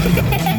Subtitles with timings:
[0.00, 0.49] Ha ha ha!